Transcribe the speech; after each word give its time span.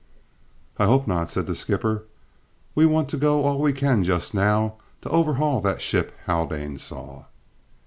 "I 0.79 0.85
hope 0.85 1.05
not," 1.05 1.29
said 1.29 1.45
the 1.45 1.53
skipper. 1.53 2.05
"We 2.73 2.87
want 2.87 3.07
to 3.09 3.17
go 3.17 3.43
all 3.43 3.61
we 3.61 3.71
can 3.71 4.03
just 4.03 4.33
now, 4.33 4.77
to 5.03 5.09
overhaul 5.09 5.61
that 5.61 5.79
ship 5.79 6.15
Haldane 6.25 6.79
saw." 6.79 7.25